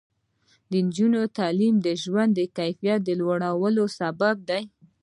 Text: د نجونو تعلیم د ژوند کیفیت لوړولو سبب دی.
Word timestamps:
د 0.71 0.73
نجونو 0.87 1.21
تعلیم 1.37 1.75
د 1.85 1.87
ژوند 2.03 2.35
کیفیت 2.57 3.01
لوړولو 3.19 3.83
سبب 3.99 4.35
دی. 4.49 4.63